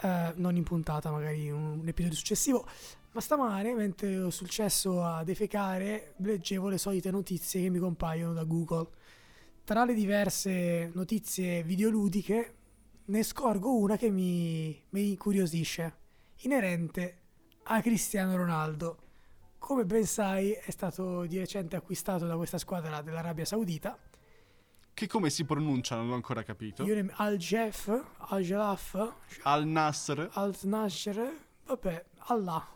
[0.00, 2.66] Eh, non in puntata, magari in un episodio successivo.
[3.12, 8.32] Ma stamane, mentre ero sul cesso a defecare, leggevo le solite notizie che mi compaiono
[8.32, 8.86] da Google.
[9.64, 12.54] Tra le diverse notizie videoludiche,
[13.08, 15.96] ne scorgo una che mi, mi incuriosisce,
[16.42, 17.18] inerente
[17.64, 18.98] a Cristiano Ronaldo.
[19.58, 23.98] Come ben sai, è stato di recente acquistato da questa squadra dell'Arabia Saudita.
[24.94, 26.82] Che come si pronuncia non l'ho ancora capito.
[26.84, 30.28] Io ne- Al-Jef, Al-Jalaf, Al Nasr.
[30.32, 31.20] Al-Nashr,
[31.66, 32.66] vabbè, Allah.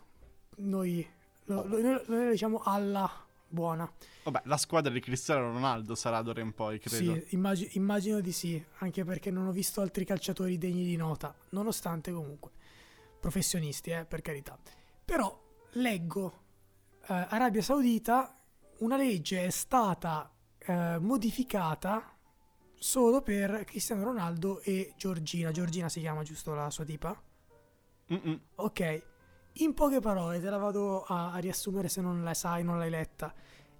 [0.57, 1.05] Noi,
[1.45, 3.22] lo- lo- noi, noi diciamo Allah,
[3.53, 3.89] buona.
[4.23, 7.13] Vabbè, la squadra di Cristiano Ronaldo sarà d'ora in poi, credo.
[7.13, 11.33] Sì, immagi- immagino di sì, anche perché non ho visto altri calciatori degni di nota,
[11.49, 12.51] nonostante comunque
[13.19, 14.57] professionisti, eh, per carità.
[15.05, 15.41] Però
[15.73, 16.41] leggo
[17.07, 18.37] eh, Arabia Saudita,
[18.79, 22.17] una legge è stata eh, modificata
[22.75, 25.51] solo per Cristiano Ronaldo e Giorgina.
[25.51, 27.21] Giorgina si chiama giusto la sua tipa?
[28.11, 28.41] Mm-mm.
[28.55, 29.03] Ok,
[29.57, 32.89] In poche parole, te la vado a, a riassumere se non la sai, non l'hai
[32.89, 33.33] letta.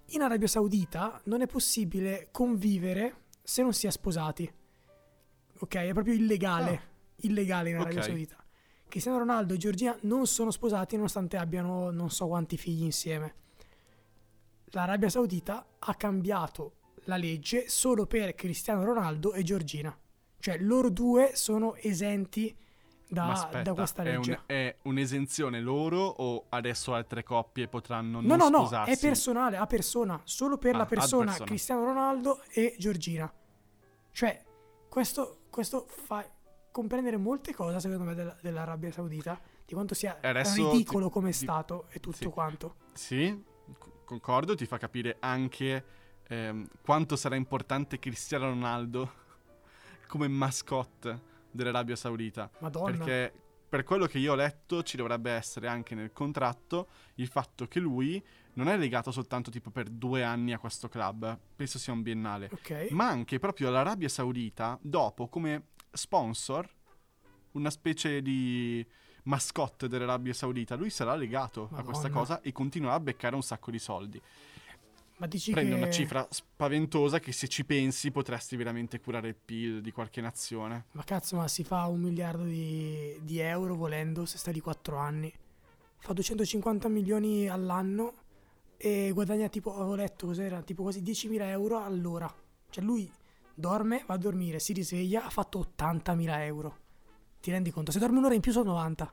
[0.08, 4.52] In Arabia Saudita non è possibile convivere se non si è sposati.
[5.58, 6.70] Ok, è proprio illegale.
[6.70, 6.82] Ah.
[7.26, 8.04] Illegale in Arabia Ok.
[8.04, 8.36] Saudita.
[8.88, 13.34] Cristiano Ronaldo e Giorgina non sono sposati nonostante abbiano non so quanti figli insieme.
[14.66, 16.74] L'Arabia Saudita ha cambiato
[17.06, 19.96] la legge solo per Cristiano Ronaldo e Giorgina.
[20.38, 22.56] Cioè loro due sono esenti
[23.08, 24.30] da, aspetta, da questa è, legge.
[24.30, 28.92] un- è un'esenzione loro o adesso altre coppie potranno No, non no, no, sposarsi?
[28.92, 31.46] è personale, a persona, solo per Ah, la persona persona.
[31.46, 33.32] Cristiano Ronaldo e Giorgina.
[34.10, 34.42] Cioè,
[34.88, 36.24] questo, questo fa
[36.70, 41.30] comprendere molte cose, secondo me, della- dell'Arabia Saudita, di quanto sia adesso ridicolo ti- come
[41.30, 42.26] ti- stato e tutto sì.
[42.28, 42.76] quanto.
[42.92, 43.44] Sì,
[44.04, 45.84] concordo, ti fa capire anche
[46.28, 49.12] ehm, quanto sarà importante Cristiano Ronaldo
[50.08, 52.50] come mascotte dell'Arabia Saudita.
[52.58, 52.90] Madonna.
[52.96, 53.32] Perché
[53.68, 57.80] per quello che io ho letto ci dovrebbe essere anche nel contratto il fatto che
[57.80, 58.22] lui
[58.54, 62.50] non è legato soltanto tipo per due anni a questo club, penso sia un biennale,
[62.52, 62.88] Ok.
[62.90, 66.68] ma anche proprio all'Arabia Saudita dopo come sponsor,
[67.52, 68.84] una specie di
[69.24, 72.26] mascotte dell'Arabia Saudita, lui sarà legato a questa Madonna.
[72.26, 74.20] cosa e continuerà a beccare un sacco di soldi.
[75.16, 75.82] Ma dici Prende che...
[75.82, 80.86] una cifra spaventosa che se ci pensi potresti veramente curare il PIL di qualche nazione.
[80.92, 84.96] Ma cazzo, ma si fa un miliardo di, di euro volendo se stai di 4
[84.96, 85.32] anni.
[85.98, 88.22] Fa 250 milioni all'anno
[88.76, 92.32] e guadagna tipo, avevo letto cos'era, tipo quasi 10.000 euro all'ora.
[92.68, 93.10] Cioè lui
[93.54, 96.78] dorme, va a dormire, si risveglia, ha fatto 80.000 euro.
[97.40, 97.92] Ti rendi conto?
[97.92, 99.12] Se dorme un'ora in più sono 90.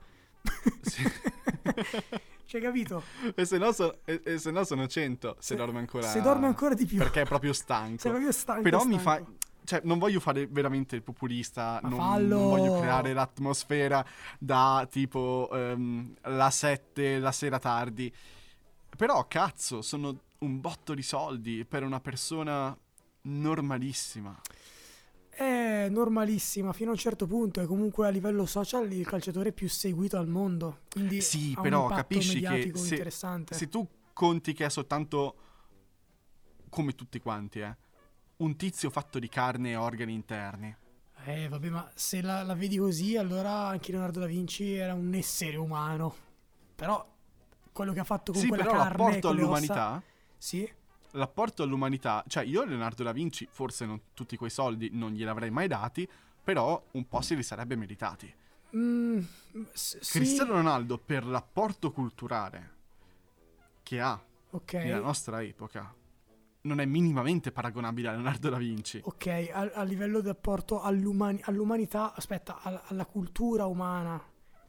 [0.81, 1.03] Sì.
[2.51, 3.01] Cioè, capito?
[3.33, 6.05] e, se no so- e- e se no sono 100 se, Se- dorme ancora.
[6.07, 6.97] Se dorme ancora di più.
[6.97, 7.97] Perché è proprio stanco.
[7.99, 8.61] Sei proprio stanco.
[8.63, 9.23] Però mi stanco.
[9.25, 9.31] fa.
[9.63, 11.93] Cioè, non voglio fare veramente il populista, non,
[12.27, 14.03] non voglio creare l'atmosfera
[14.37, 18.13] da tipo ehm, la 7 la sera tardi.
[18.97, 22.77] Però, cazzo, sono un botto di soldi per una persona
[23.21, 24.37] normalissima.
[25.41, 27.61] È normalissima fino a un certo punto.
[27.61, 30.81] È comunque a livello social il calciatore più seguito al mondo.
[30.91, 33.55] Quindi Sì, ha però un impatto capisci che mediatico se- interessante.
[33.55, 35.35] Se tu conti che è soltanto,
[36.69, 37.75] come tutti quanti, eh,
[38.37, 40.75] un tizio fatto di carne e organi interni.
[41.25, 45.11] Eh, vabbè, ma se la, la vedi così, allora anche Leonardo da Vinci era un
[45.15, 46.13] essere umano.
[46.75, 47.03] Però
[47.71, 50.03] quello che ha fatto con Sì, quella però carne l'apporto con le ossa- all'umanità...
[50.37, 50.71] Sì,
[51.11, 55.51] L'apporto all'umanità, cioè io a Leonardo da Vinci forse non tutti quei soldi non gliel'avrei
[55.51, 56.07] mai dati,
[56.43, 58.33] però un po' se li sarebbe meritati.
[58.75, 59.19] Mm,
[59.73, 62.79] s- sì, Cristiano Ronaldo per l'apporto culturale
[63.83, 64.19] che ha
[64.51, 64.73] ok.
[64.73, 65.93] nella nostra epoca
[66.61, 69.01] non è minimamente paragonabile a Leonardo da Vinci.
[69.03, 74.23] Ok, a, a livello di apporto all'umani- all'umanità, aspetta, alla, alla cultura umana,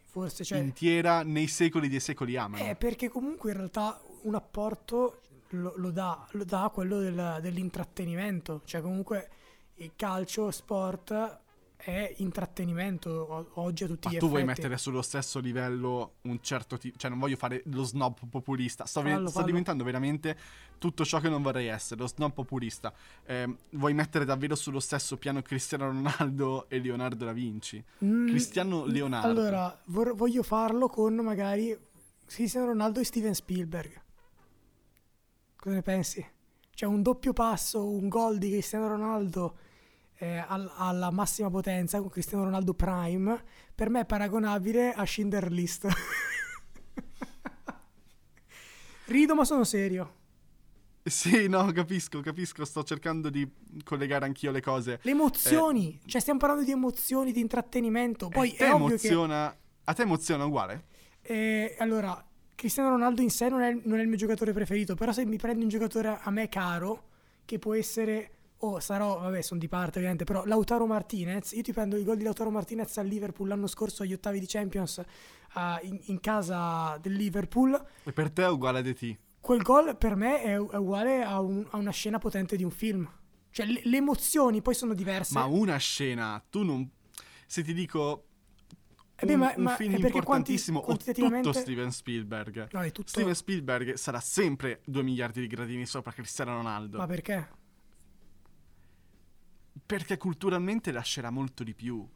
[0.06, 0.58] forse, cioè...
[0.58, 2.64] Intiera nei secoli dei secoli amano.
[2.64, 5.20] Eh, perché comunque in realtà un apporto
[5.52, 8.62] lo, lo dà, lo dà quello del- dell'intrattenimento.
[8.64, 9.28] Cioè, comunque
[9.76, 11.40] il calcio, sport
[11.76, 14.60] è intrattenimento oggi a tutti Ma gli tu vuoi effetti.
[14.60, 16.96] mettere sullo stesso livello un certo tipo...
[16.96, 18.84] Cioè non voglio fare lo snob populista.
[18.86, 19.46] Sto, Fallo, sto fallo.
[19.46, 20.36] diventando veramente
[20.78, 22.92] tutto ciò che non vorrei essere, lo snob populista.
[23.24, 27.82] Eh, vuoi mettere davvero sullo stesso piano Cristiano Ronaldo e Leonardo da Vinci?
[28.04, 29.28] Mm, Cristiano Leonardo.
[29.28, 31.76] Allora, vor- voglio farlo con magari
[32.26, 34.00] Cristiano Ronaldo e Steven Spielberg.
[35.62, 36.26] Cosa ne pensi?
[36.74, 39.58] C'è un doppio passo, un gol di Cristiano Ronaldo
[40.18, 43.40] eh, al- alla massima potenza con Cristiano Ronaldo Prime.
[43.72, 45.86] Per me è paragonabile a Schindler List.
[49.06, 50.14] Rido ma sono serio.
[51.04, 52.64] Sì, no, capisco, capisco.
[52.64, 53.48] Sto cercando di
[53.84, 54.98] collegare anch'io le cose.
[55.00, 58.28] Le emozioni, cioè stiamo parlando di emozioni, di intrattenimento.
[58.28, 59.56] Poi Eh, te ovvio che emoziona...
[59.84, 60.86] A te emoziona uguale?
[61.22, 62.20] Eh, allora,
[62.62, 65.36] Cristiano Ronaldo in sé non è, non è il mio giocatore preferito, però se mi
[65.36, 67.08] prendi un giocatore a me caro,
[67.44, 71.72] che può essere, oh sarò, vabbè sono di parte ovviamente, però Lautaro Martinez, io ti
[71.72, 75.04] prendo il gol di Lautaro Martinez al Liverpool l'anno scorso agli ottavi di Champions eh,
[75.88, 79.16] in, in casa del Liverpool, E per te è uguale a DT?
[79.40, 82.70] quel gol per me è, è uguale a, un- a una scena potente di un
[82.70, 83.10] film.
[83.50, 85.34] Cioè le, le emozioni poi sono diverse.
[85.34, 86.88] Ma una scena, tu non...
[87.44, 88.26] Se ti dico...
[89.22, 92.68] Eh beh, un, ma- un ma film quanti- importantissimo, o quantitativamente- tutto Steven Spielberg.
[92.72, 93.08] No, è tutto...
[93.08, 96.98] Steven Spielberg sarà sempre 2 miliardi di gradini sopra Cristiano Ronaldo.
[96.98, 97.48] Ma perché?
[99.86, 102.06] Perché culturalmente lascerà molto di più.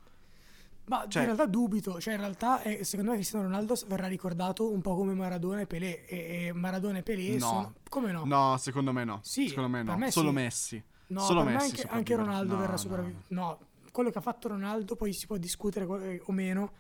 [0.89, 4.71] Ma Cioè- in realtà dubito, cioè in realtà eh, secondo me Cristiano Ronaldo verrà ricordato
[4.71, 7.39] un po' come Maradona e Pelé e, e Maradona e Pelé No.
[7.47, 7.75] sono...
[7.89, 8.25] Come no?
[8.25, 9.19] No, secondo me no.
[9.23, 9.97] Sì, secondo me no.
[9.97, 10.35] me Solo sì.
[10.35, 10.85] Messi.
[11.09, 12.15] No, Solo Messi anche, anche.
[12.17, 13.25] Ronaldo No, verrà no, sopravvissuto.
[13.35, 13.59] No.
[13.91, 16.73] quello che ha fatto Ronaldo poi si può discutere que- o meno,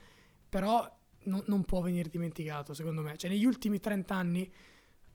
[0.56, 0.90] però
[1.24, 3.14] no- non può venire dimenticato, secondo me.
[3.18, 4.50] Cioè, negli ultimi 30 anni,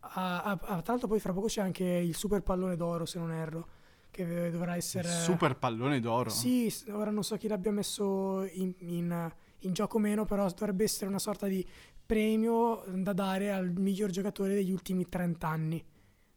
[0.01, 3.17] a- a- a- tra l'altro poi fra poco c'è anche il super pallone d'oro, se
[3.17, 3.67] non erro,
[4.11, 5.09] che dovrà essere...
[5.09, 6.29] Super pallone d'oro.
[6.29, 11.07] Sì, ora non so chi l'abbia messo in, in- in gioco meno, però dovrebbe essere
[11.07, 11.67] una sorta di
[12.05, 15.83] premio da dare al miglior giocatore degli ultimi 30 anni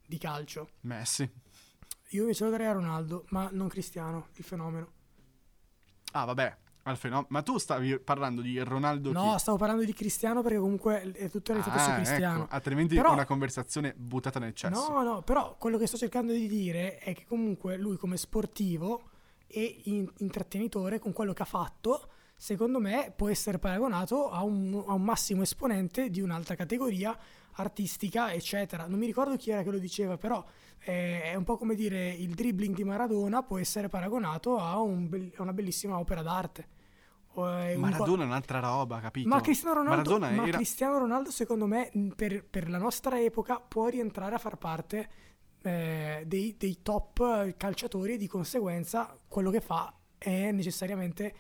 [0.07, 0.71] di calcio.
[0.83, 1.31] Messi.
[2.11, 4.93] Io invece lo darei a Ronaldo, ma non Cristiano, il fenomeno.
[6.13, 6.57] Ah, vabbè.
[6.87, 7.27] Al fenomeno.
[7.31, 9.39] Ma tu stavi parlando di Ronaldo No, chi?
[9.39, 12.43] stavo parlando di Cristiano perché comunque è tutto orientato su Ah, Cristiano.
[12.45, 12.55] ecco.
[12.55, 14.89] Altrimenti Però- una conversazione buttata nel cesso.
[14.93, 19.11] No, no, però quello che sto cercando di dire è che comunque lui come sportivo
[19.47, 24.85] e in- intrattenitore con quello che ha fatto, secondo me può essere paragonato a un,
[24.87, 27.17] a un massimo esponente di un'altra categoria
[27.53, 28.87] artistica, eccetera.
[28.87, 30.45] Non mi ricordo chi era che lo diceva, però
[30.81, 35.09] eh, è un po' come dire il dribbling di Maradona può essere paragonato a, un
[35.09, 36.69] bell- a una bellissima opera d'arte.
[37.35, 39.29] Qua- Maradona è un'altra roba, capito?
[39.29, 40.57] ma Cristiano Ronaldo, ma era...
[40.57, 45.09] Cristiano Ronaldo, secondo me, per, per la nostra epoca, può rientrare a far parte
[45.63, 51.35] eh, dei, dei top eh, calciatori e di conseguenza quello che fa è necessariamente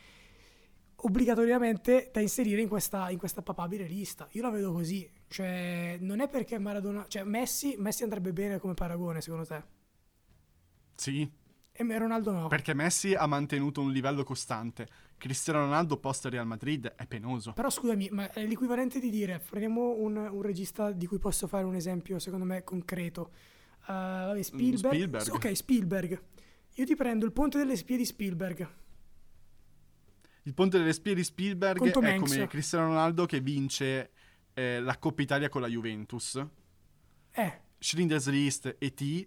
[0.96, 4.26] obbligatoriamente da inserire in questa, in questa papabile lista.
[4.32, 5.08] Io la vedo così.
[5.28, 7.04] Cioè, non è perché Maradona.
[7.06, 9.62] Cioè, Messi, Messi andrebbe bene come paragone, secondo te?
[10.96, 11.30] Sì,
[11.70, 12.46] E Ronaldo no.
[12.48, 14.88] perché Messi ha mantenuto un livello costante.
[15.16, 17.52] Cristiano Ronaldo post Real Madrid è penoso.
[17.52, 21.64] Però scusami, ma è l'equivalente di dire, prendiamo un, un regista di cui posso fare
[21.64, 23.32] un esempio, secondo me, concreto.
[23.86, 24.94] Uh, Spielberg.
[24.94, 25.28] Spielberg.
[25.32, 26.22] Ok, Spielberg.
[26.74, 28.68] Io ti prendo il ponte delle spie di Spielberg.
[30.42, 32.32] Il ponte delle spie di Spielberg Con Tom è Hanks.
[32.32, 34.10] come Cristiano Ronaldo che vince
[34.52, 36.44] eh, la Coppa Italia con la Juventus.
[37.30, 39.26] Eh, Schindler's List e T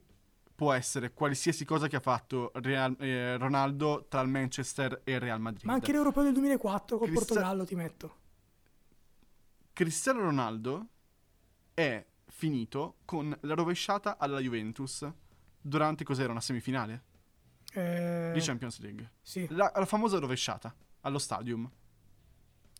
[0.57, 5.19] può essere qualsiasi cosa che ha fatto Real- eh, Ronaldo tra il Manchester e il
[5.19, 5.65] Real Madrid.
[5.65, 8.15] ma anche l'Europeo del 2004 col Crista- Portogallo ti metto.
[9.71, 10.87] Cristiano Ronaldo
[11.75, 15.07] è finito con la rovesciata alla Juventus
[15.61, 17.03] durante cos'era una semifinale
[17.73, 19.11] Eh, di Champions League.
[19.21, 19.45] sì.
[19.51, 21.69] La, la famosa rovesciata allo stadium.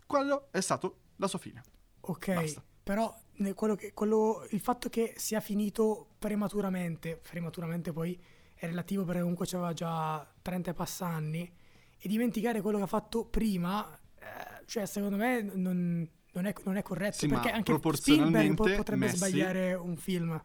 [0.07, 1.61] Quello è stato la sua fine.
[2.01, 2.63] Ok, Basta.
[2.87, 3.13] Però
[3.53, 8.17] quello che- quello- il fatto che sia finito prematuramente, prematuramente poi
[8.55, 11.51] è relativo perché comunque aveva già 30 e passa anni,
[11.99, 16.77] e dimenticare quello che ha fatto prima, eh, cioè secondo me non, non è, non
[16.77, 20.41] è corretto, Sì, perché anche Spielberg potrebbe Messi- sbagliare un film.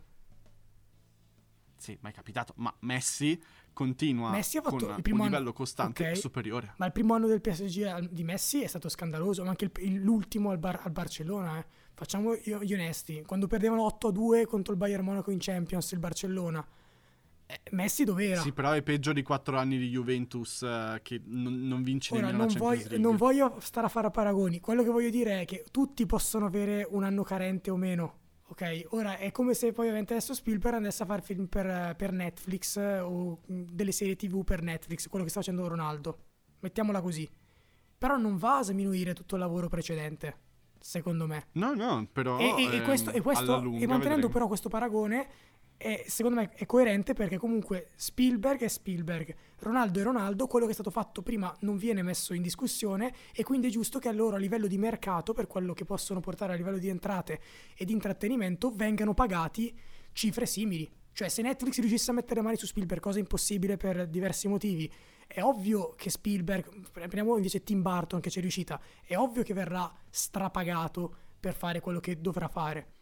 [1.76, 2.52] Sì, ma è capitato.
[2.56, 3.40] Ma Messi
[3.72, 6.16] continua Messi ha fatto con il primo un anno- livello costante ok.
[6.16, 6.74] superiore.
[6.76, 10.50] Ma il primo anno del PSG di Messi è stato scandaloso, ma anche il- l'ultimo
[10.50, 11.58] al, Bar- al Barcellona.
[11.58, 11.66] eh.
[11.94, 13.22] Facciamo gli onesti.
[13.22, 16.66] Quando perdevano 8-2 contro il Bayern Monaco in Champions, il Barcellona,
[17.52, 18.40] eh, Messi dov'era?
[18.40, 22.26] Sì, però è peggio di quattro anni di Juventus eh, che non, non vince Ora,
[22.26, 24.60] nemmeno non, voglio, non voglio stare a fare paragoni.
[24.60, 28.20] Quello che voglio dire è che tutti possono avere un anno carente o meno.
[28.52, 32.12] Ok, ora è come se poi ovviamente adesso Spielberg andasse a fare film per, per
[32.12, 36.18] Netflix eh, o mh, delle serie TV per Netflix, quello che sta facendo Ronaldo.
[36.60, 37.28] Mettiamola così.
[37.96, 40.36] Però non va a sminuire tutto il lavoro precedente,
[40.82, 41.46] secondo me.
[41.52, 42.38] No, no, però...
[42.38, 44.28] E, e- e ehm, questo, e, questo- e mantenendo vedremo.
[44.28, 45.28] però questo paragone,
[45.76, 50.70] è- secondo me è coerente perché comunque Spielberg è Spielberg, Ronaldo è Ronaldo, quello che
[50.72, 54.12] è stato fatto prima non viene messo in discussione e quindi è giusto che a
[54.12, 57.40] loro a livello di mercato, per quello che possono portare a livello di entrate
[57.76, 59.76] e di intrattenimento, vengano pagati
[60.12, 60.88] cifre simili.
[61.14, 64.90] Cioè se Netflix riuscisse a mettere le mani su Spielberg, cosa impossibile per diversi motivi,
[65.32, 69.54] è ovvio che Spielberg, prendiamo invece Tim Burton che ci è riuscita, è ovvio che
[69.54, 72.92] verrà strapagato per fare quello che dovrà fare.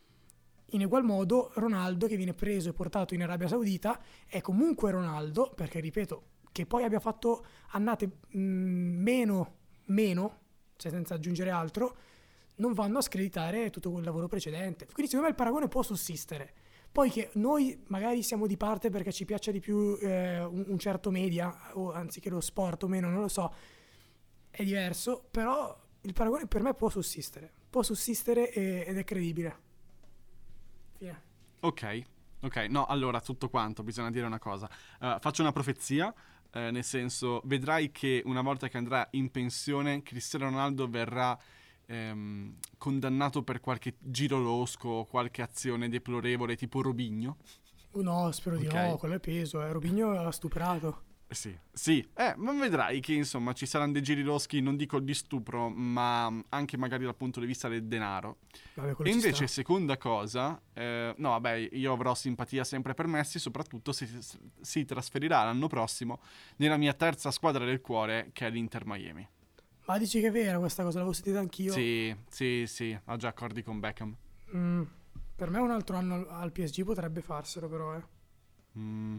[0.73, 5.53] In egual modo Ronaldo che viene preso e portato in Arabia Saudita è comunque Ronaldo,
[5.57, 10.39] perché ripeto, che poi abbia fatto annate mh, meno, meno,
[10.77, 11.97] cioè senza aggiungere altro,
[12.57, 14.85] non vanno a screditare tutto quel lavoro precedente.
[14.85, 16.55] Quindi secondo me il paragone può sussistere.
[16.93, 20.79] Poi che noi magari siamo di parte perché ci piace di più eh, un, un
[20.79, 23.55] certo media, o anziché lo sport o meno, non lo so,
[24.51, 27.53] è diverso, però il paragone per me può sussistere.
[27.71, 29.57] Può sussistere e- ed è credibile.
[30.99, 31.23] Fine.
[31.61, 32.03] Ok,
[32.41, 32.57] ok.
[32.69, 34.69] No, allora, tutto quanto, bisogna dire una cosa.
[35.01, 36.13] Eh, faccio una profezia,
[36.53, 41.39] eh, nel senso, vedrai che una volta che andrà in pensione, Cristiano Ronaldo verrà
[41.91, 47.39] ehm, condannato per qualche giro losco, qualche azione deplorevole, tipo Robigno.
[47.93, 49.61] Uh, no, spero di no, quello è peso.
[49.63, 49.73] Eh.
[49.73, 51.03] Robigno l'ha stuprato.
[51.27, 54.99] Eh, Sì, sì, eh, ma vedrai che insomma ci saranno dei giri loschi, non dico
[55.01, 58.39] di stupro, ma anche magari dal punto di vista del denaro.
[58.75, 63.93] Vabbè, E invece, seconda cosa, eh, no, vabbè, io avrò simpatia sempre per Messi, soprattutto
[63.93, 64.09] se
[64.61, 66.21] si trasferirà l'anno prossimo
[66.57, 69.29] nella mia terza squadra del cuore, che è l'Inter Miami.
[69.87, 71.73] Ma dici che è vera questa cosa, l'avevo sentita anch'io.
[71.73, 74.17] Sì, sì, sì, ha già accordi con Beckham.
[74.55, 74.83] Mm,
[75.37, 78.03] per me un altro anno al PSG potrebbe farselo però, eh.
[78.79, 79.19] Mm,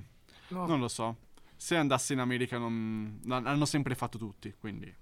[0.49, 1.17] No, Non lo so.
[1.55, 3.19] Se andasse in America non...
[3.25, 4.93] l'hanno sempre fatto tutti, quindi...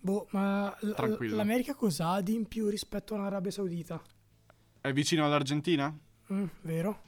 [0.00, 0.94] boh, ma l-
[1.34, 4.02] l'America cos'ha di in più rispetto all'Arabia Saudita?
[4.80, 5.96] È vicino all'Argentina?
[6.32, 7.02] Mm, vero?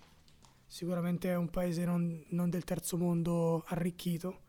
[0.67, 4.41] Sicuramente è un paese non, non del terzo mondo arricchito.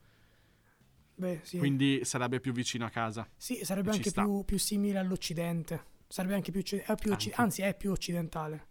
[1.21, 1.59] Beh, sì.
[1.59, 3.29] Quindi sarebbe più vicino a casa.
[3.37, 5.89] Sì, sarebbe anche più, più simile all'Occidente.
[6.07, 7.41] Sarebbe anche più, è più occi- Anche.
[7.41, 8.67] anzi, è più occidentale.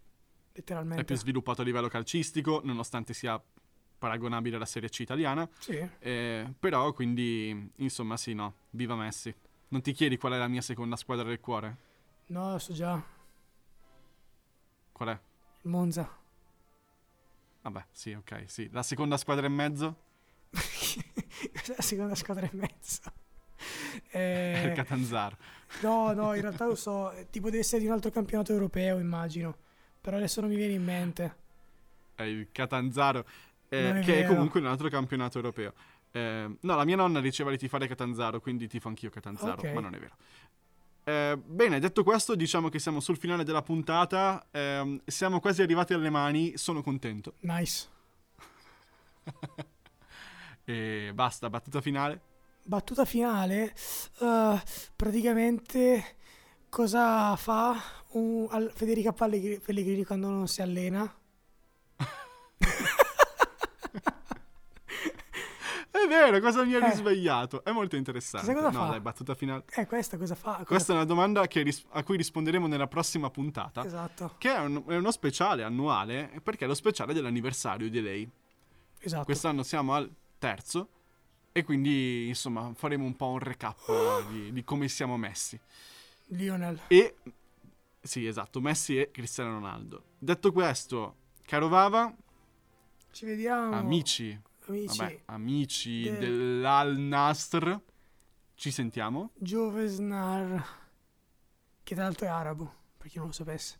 [0.51, 1.01] Letteralmente.
[1.01, 3.41] È più sviluppato a livello calcistico, nonostante sia
[3.97, 5.49] paragonabile alla Serie C italiana.
[5.59, 5.77] Sì.
[5.99, 8.55] Eh, però, quindi, insomma, sì, no.
[8.71, 9.33] Viva Messi.
[9.69, 11.77] Non ti chiedi qual è la mia seconda squadra del cuore?
[12.27, 13.01] No, so già.
[14.91, 15.19] Qual è?
[15.61, 16.19] Il Monza.
[17.61, 18.67] Vabbè, sì, ok, sì.
[18.73, 20.09] La seconda squadra e mezzo?
[21.75, 23.01] La seconda squadra e mezzo?
[24.09, 24.17] È
[24.63, 25.37] il Eh, Catanzaro.
[25.81, 27.11] no, no, in realtà lo so.
[27.11, 29.55] eh, Tipo deve essere di un altro campionato europeo, immagino.
[30.01, 31.35] Però adesso non mi viene in mente.
[32.15, 33.25] È il Catanzaro,
[33.69, 34.33] eh, è che è vero.
[34.33, 35.73] comunque un altro campionato europeo.
[36.11, 39.71] Eh, no, la mia nonna diceva di tifare Catanzaro, quindi tifo anch'io Catanzaro, Ok.
[39.73, 40.15] ma non è vero.
[41.03, 44.45] Eh, bene, detto questo, diciamo che siamo sul finale della puntata.
[44.51, 46.57] ehm, siamo quasi arrivati alle mani.
[46.57, 47.35] Sono contento.
[47.41, 47.87] Nice.
[50.71, 52.21] E basta, battuta finale.
[52.63, 53.73] Battuta finale.
[54.19, 54.61] eh,
[54.95, 56.15] praticamente
[56.69, 57.75] cosa fa
[58.11, 61.03] un- al- Federica Pellegrini, Pellegrini quando non si allena?
[65.91, 66.89] È vero, cosa mi ha Eh.
[66.89, 67.63] risvegliato?
[67.63, 68.53] È molto interessante.
[68.53, 68.85] No, fa.
[68.87, 69.63] dai, battuta finale.
[69.75, 70.51] Eh, questa cosa fa?
[70.53, 73.81] Cosa Questa è una domanda ris- a cui risponderemo nella prossima puntata.
[73.81, 73.87] fa?
[73.87, 78.29] Esatto, Che è, un- è uno speciale annuale, perché è lo speciale dell'anniversario di lei.
[78.99, 79.25] esatto.
[79.25, 80.09] Quest'anno siamo al
[80.41, 80.89] terzo
[81.51, 85.59] e quindi insomma faremo un po' un recap di, di come siamo messi.
[86.29, 86.79] Lionel.
[86.87, 87.15] E
[88.01, 90.03] sì, esatto, Messi e Cristiano Ronaldo.
[90.17, 92.11] Detto questo, caro Vava,
[93.11, 93.75] Ci vediamo.
[93.75, 94.97] amici, Amici.
[94.97, 97.75] vabbè, amici del- dell'Al Nasr,
[98.55, 99.31] ci sentiamo.
[99.35, 100.79] Jovesnar.
[101.83, 103.77] Che tra l'altro è arabo, per chi non lo sapesse.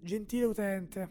[0.00, 1.10] Gentile utente,